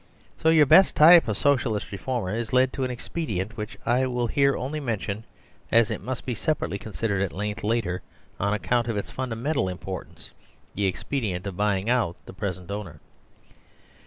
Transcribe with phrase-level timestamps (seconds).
[0.39, 4.25] So your best type of Socialist reformer is led to an expedient which I will
[4.25, 5.25] here only mention
[5.71, 8.01] as it must be separately con sidered at length later
[8.39, 10.31] on account of its fundamental importance
[10.73, 12.99] the expedient of" buying out" the pre sent owner.